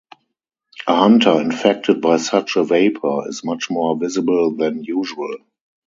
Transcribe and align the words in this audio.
A 0.87 0.95
hunter 0.95 1.39
infected 1.39 2.01
by 2.01 2.17
such 2.17 2.55
a 2.55 2.63
vapor 2.63 3.27
is 3.29 3.43
much 3.45 3.69
more 3.69 3.95
visible 3.95 4.55
than 4.55 4.83
usual. 4.83 5.35